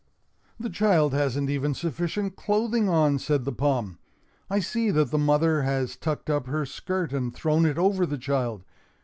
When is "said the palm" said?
3.19-3.99